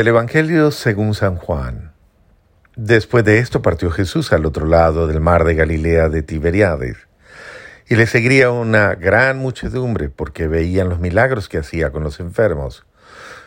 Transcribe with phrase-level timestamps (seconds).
[0.00, 1.92] Del Evangelio según San Juan.
[2.74, 6.96] Después de esto partió Jesús al otro lado del mar de Galilea de Tiberiades,
[7.86, 12.86] y le seguía una gran muchedumbre porque veían los milagros que hacía con los enfermos.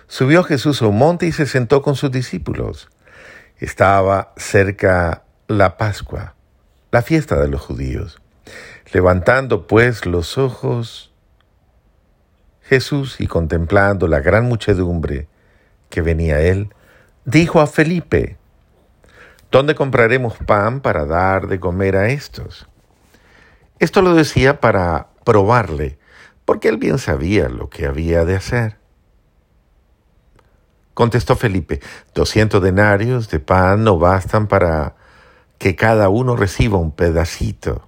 [0.05, 2.87] Subió Jesús a un monte y se sentó con sus discípulos.
[3.57, 6.35] Estaba cerca la Pascua,
[6.91, 8.21] la fiesta de los judíos.
[8.91, 11.15] Levantando pues los ojos,
[12.61, 15.29] Jesús y contemplando la gran muchedumbre,
[15.93, 16.73] que venía él,
[17.23, 18.37] dijo a Felipe,
[19.51, 22.67] ¿Dónde compraremos pan para dar de comer a estos?
[23.77, 25.99] Esto lo decía para probarle,
[26.45, 28.79] porque él bien sabía lo que había de hacer.
[30.95, 31.79] Contestó Felipe,
[32.15, 34.95] doscientos denarios de pan no bastan para
[35.59, 37.87] que cada uno reciba un pedacito.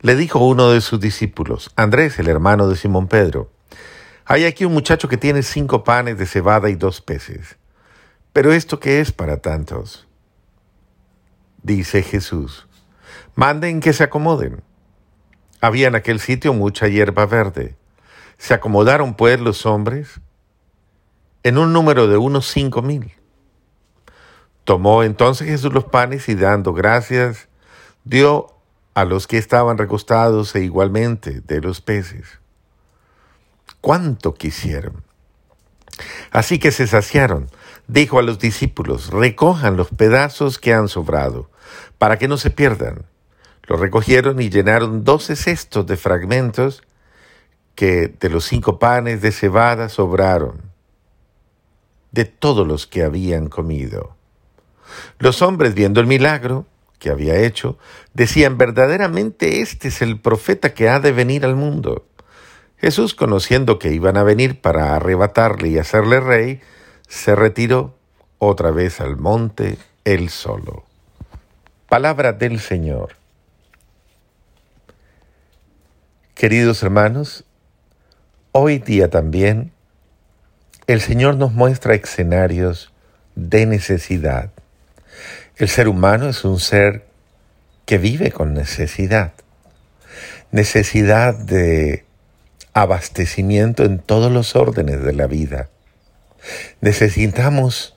[0.00, 3.50] Le dijo uno de sus discípulos, Andrés, el hermano de Simón Pedro,
[4.30, 7.56] hay aquí un muchacho que tiene cinco panes de cebada y dos peces.
[8.32, 10.06] Pero esto qué es para tantos?
[11.64, 12.68] Dice Jesús,
[13.34, 14.62] manden que se acomoden.
[15.60, 17.74] Había en aquel sitio mucha hierba verde.
[18.38, 20.20] Se acomodaron pues los hombres
[21.42, 23.12] en un número de unos cinco mil.
[24.62, 27.48] Tomó entonces Jesús los panes y dando gracias,
[28.04, 28.54] dio
[28.94, 32.39] a los que estaban recostados e igualmente de los peces
[33.80, 35.04] cuánto quisieron.
[36.30, 37.50] Así que se saciaron.
[37.88, 41.50] Dijo a los discípulos, recojan los pedazos que han sobrado,
[41.98, 43.04] para que no se pierdan.
[43.66, 46.82] Los recogieron y llenaron doce cestos de fragmentos
[47.74, 50.60] que de los cinco panes de cebada sobraron,
[52.10, 54.16] de todos los que habían comido.
[55.18, 56.66] Los hombres, viendo el milagro
[56.98, 57.78] que había hecho,
[58.12, 62.06] decían, verdaderamente este es el profeta que ha de venir al mundo.
[62.80, 66.60] Jesús, conociendo que iban a venir para arrebatarle y hacerle rey,
[67.08, 67.94] se retiró
[68.38, 70.84] otra vez al monte él solo.
[71.90, 73.16] Palabra del Señor.
[76.34, 77.44] Queridos hermanos,
[78.52, 79.72] hoy día también
[80.86, 82.92] el Señor nos muestra escenarios
[83.34, 84.50] de necesidad.
[85.56, 87.06] El ser humano es un ser
[87.84, 89.34] que vive con necesidad.
[90.50, 92.06] Necesidad de
[92.72, 95.68] abastecimiento en todos los órdenes de la vida.
[96.80, 97.96] Necesitamos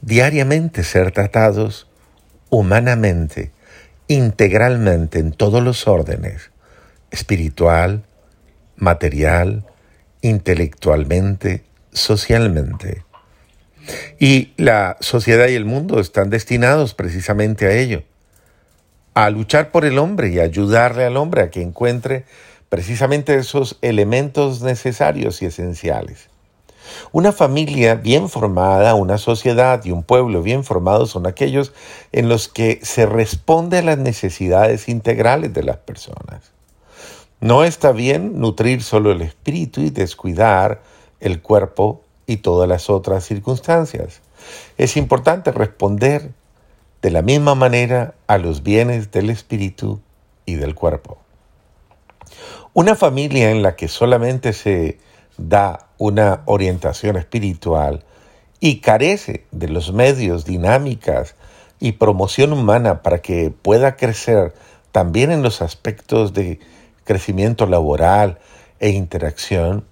[0.00, 1.88] diariamente ser tratados
[2.50, 3.52] humanamente,
[4.08, 6.50] integralmente en todos los órdenes,
[7.10, 8.04] espiritual,
[8.76, 9.64] material,
[10.20, 13.04] intelectualmente, socialmente.
[14.18, 18.02] Y la sociedad y el mundo están destinados precisamente a ello,
[19.14, 22.24] a luchar por el hombre y ayudarle al hombre a que encuentre
[22.68, 26.28] precisamente esos elementos necesarios y esenciales.
[27.12, 31.72] Una familia bien formada, una sociedad y un pueblo bien formados son aquellos
[32.12, 36.52] en los que se responde a las necesidades integrales de las personas.
[37.40, 40.82] No está bien nutrir solo el espíritu y descuidar
[41.20, 44.20] el cuerpo y todas las otras circunstancias.
[44.78, 46.32] Es importante responder
[47.02, 50.00] de la misma manera a los bienes del espíritu
[50.46, 51.18] y del cuerpo.
[52.76, 54.98] Una familia en la que solamente se
[55.38, 58.02] da una orientación espiritual
[58.58, 61.36] y carece de los medios, dinámicas
[61.78, 64.54] y promoción humana para que pueda crecer
[64.90, 66.58] también en los aspectos de
[67.04, 68.40] crecimiento laboral
[68.80, 69.84] e interacción,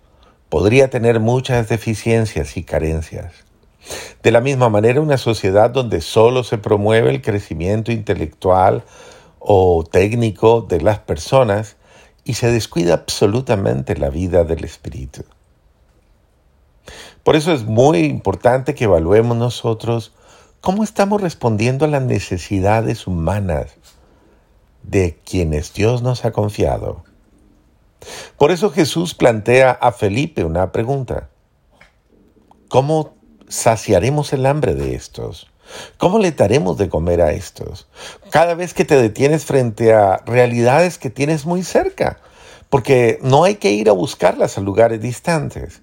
[0.49, 3.33] podría tener muchas deficiencias y carencias.
[4.25, 8.83] De la misma manera, una sociedad donde solo se promueve el crecimiento intelectual
[9.39, 11.77] o técnico de las personas
[12.25, 15.25] y se descuida absolutamente la vida del espíritu.
[17.25, 20.13] Por eso es muy importante que evaluemos nosotros
[20.61, 23.77] cómo estamos respondiendo a las necesidades humanas
[24.83, 27.05] de quienes Dios nos ha confiado.
[28.37, 31.29] Por eso Jesús plantea a Felipe una pregunta.
[32.69, 33.15] ¿Cómo
[33.53, 35.49] saciaremos el hambre de estos?
[35.99, 37.87] ¿Cómo le daremos de comer a estos?
[38.31, 42.19] Cada vez que te detienes frente a realidades que tienes muy cerca,
[42.71, 45.83] porque no hay que ir a buscarlas a lugares distantes.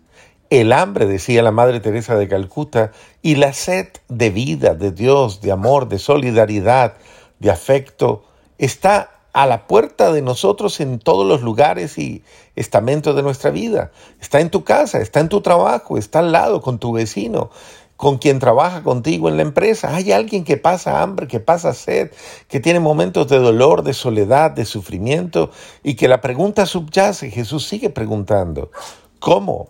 [0.50, 5.42] El hambre, decía la Madre Teresa de Calcuta, y la sed de vida, de Dios,
[5.42, 6.96] de amor, de solidaridad,
[7.38, 8.26] de afecto,
[8.58, 12.24] está a la puerta de nosotros en todos los lugares y
[12.56, 13.92] estamentos de nuestra vida.
[14.20, 17.50] Está en tu casa, está en tu trabajo, está al lado con tu vecino,
[17.96, 19.96] con quien trabaja contigo en la empresa.
[19.96, 22.12] Hay alguien que pasa hambre, que pasa sed,
[22.48, 25.52] que tiene momentos de dolor, de soledad, de sufrimiento
[25.84, 27.30] y que la pregunta subyace.
[27.30, 28.72] Jesús sigue preguntando,
[29.20, 29.70] ¿Cómo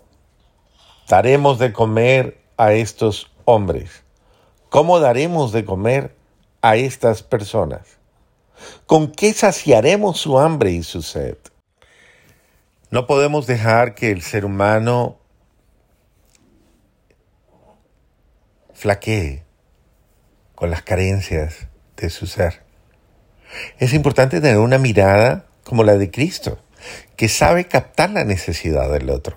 [1.08, 4.04] daremos de comer a estos hombres?
[4.68, 6.16] ¿Cómo daremos de comer
[6.62, 7.99] a estas personas?
[8.86, 11.36] ¿Con qué saciaremos su hambre y su sed?
[12.90, 15.18] No podemos dejar que el ser humano
[18.74, 19.44] flaquee
[20.54, 22.62] con las carencias de su ser.
[23.78, 26.58] Es importante tener una mirada como la de Cristo,
[27.16, 29.36] que sabe captar la necesidad del otro.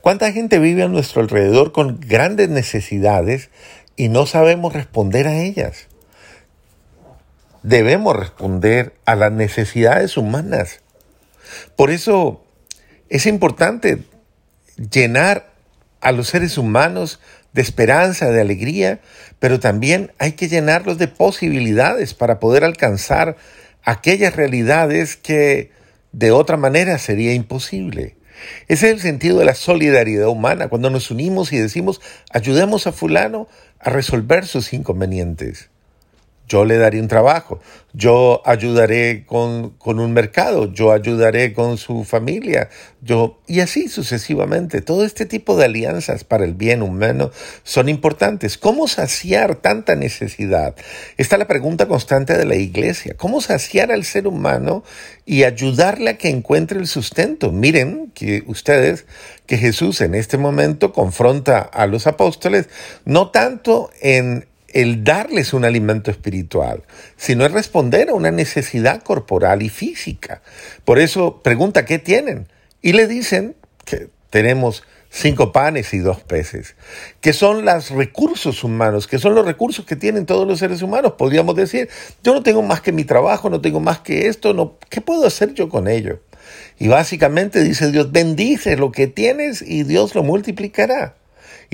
[0.00, 3.50] ¿Cuánta gente vive a nuestro alrededor con grandes necesidades
[3.96, 5.88] y no sabemos responder a ellas?
[7.64, 10.82] Debemos responder a las necesidades humanas.
[11.76, 12.44] Por eso
[13.08, 14.02] es importante
[14.76, 15.50] llenar
[16.02, 17.20] a los seres humanos
[17.54, 19.00] de esperanza, de alegría,
[19.38, 23.38] pero también hay que llenarlos de posibilidades para poder alcanzar
[23.82, 25.70] aquellas realidades que
[26.12, 28.18] de otra manera sería imposible.
[28.68, 32.92] Ese es el sentido de la solidaridad humana, cuando nos unimos y decimos, ayudemos a
[32.92, 35.70] fulano a resolver sus inconvenientes
[36.46, 37.60] yo le daré un trabajo,
[37.94, 42.68] yo ayudaré con, con, un mercado, yo ayudaré con su familia,
[43.00, 44.80] yo, y así sucesivamente.
[44.80, 47.30] Todo este tipo de alianzas para el bien humano
[47.62, 48.58] son importantes.
[48.58, 50.74] ¿Cómo saciar tanta necesidad?
[51.16, 53.14] Esta es la pregunta constante de la iglesia.
[53.16, 54.84] ¿Cómo saciar al ser humano
[55.24, 57.52] y ayudarle a que encuentre el sustento?
[57.52, 59.06] Miren que ustedes,
[59.46, 62.68] que Jesús en este momento confronta a los apóstoles,
[63.04, 66.82] no tanto en el darles un alimento espiritual,
[67.16, 70.42] sino el responder a una necesidad corporal y física.
[70.84, 72.48] Por eso pregunta, ¿qué tienen?
[72.82, 73.54] Y le dicen
[73.84, 76.74] que tenemos cinco panes y dos peces,
[77.20, 81.12] que son los recursos humanos, que son los recursos que tienen todos los seres humanos.
[81.12, 81.88] Podríamos decir,
[82.24, 85.24] yo no tengo más que mi trabajo, no tengo más que esto, no, ¿qué puedo
[85.24, 86.18] hacer yo con ello?
[86.80, 91.14] Y básicamente dice Dios, bendice lo que tienes y Dios lo multiplicará.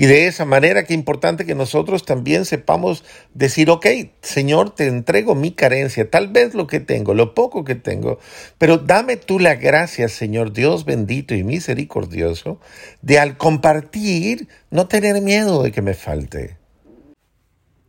[0.01, 3.03] Y de esa manera, qué importante que nosotros también sepamos
[3.35, 3.85] decir, ok,
[4.23, 8.17] Señor, te entrego mi carencia, tal vez lo que tengo, lo poco que tengo,
[8.57, 12.59] pero dame tú la gracia, Señor Dios bendito y misericordioso,
[13.03, 16.57] de al compartir no tener miedo de que me falte.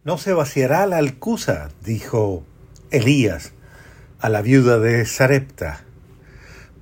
[0.04, 2.44] No se vaciará la alcusa, dijo
[2.90, 3.54] Elías
[4.18, 5.82] a la viuda de Sarepta,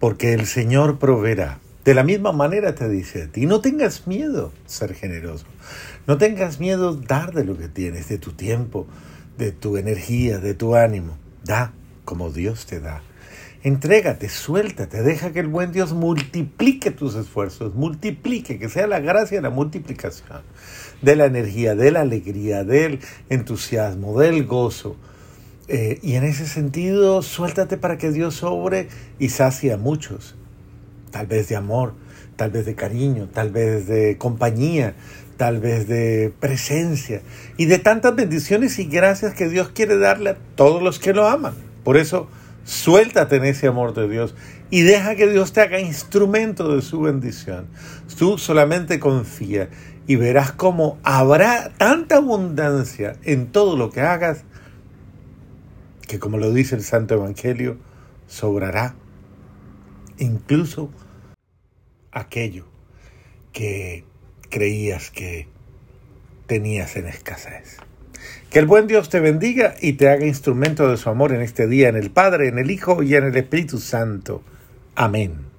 [0.01, 1.61] porque el Señor proveerá.
[1.91, 5.47] De la misma manera te dice a ti, no tengas miedo ser generoso,
[6.07, 8.87] no tengas miedo dar de lo que tienes, de tu tiempo,
[9.37, 11.19] de tu energía, de tu ánimo.
[11.43, 11.73] Da
[12.05, 13.03] como Dios te da.
[13.65, 19.41] Entrégate, suéltate, deja que el buen Dios multiplique tus esfuerzos, multiplique, que sea la gracia
[19.41, 20.43] la multiplicación
[21.03, 23.01] de la energía, de la alegría, del
[23.31, 24.95] entusiasmo, del gozo.
[25.67, 28.87] Eh, y en ese sentido, suéltate para que Dios sobre
[29.19, 30.37] y sacie a muchos
[31.11, 31.95] tal vez de amor,
[32.37, 34.95] tal vez de cariño, tal vez de compañía,
[35.37, 37.23] tal vez de presencia
[37.57, 41.29] y de tantas bendiciones y gracias que Dios quiere darle a todos los que lo
[41.29, 41.55] aman.
[41.85, 42.29] Por eso,
[42.65, 44.35] suéltate en ese amor de Dios
[44.71, 47.67] y deja que Dios te haga instrumento de su bendición.
[48.19, 49.69] Tú solamente confía
[50.07, 54.45] y verás cómo habrá tanta abundancia en todo lo que hagas
[56.11, 57.77] que como lo dice el Santo Evangelio,
[58.27, 58.97] sobrará
[60.21, 60.91] incluso
[62.13, 62.67] aquello
[63.53, 64.05] que
[64.49, 65.49] creías que
[66.47, 67.79] tenías en escasez.
[68.51, 71.67] Que el buen Dios te bendiga y te haga instrumento de su amor en este
[71.67, 74.43] día, en el Padre, en el Hijo y en el Espíritu Santo.
[74.95, 75.50] Amén.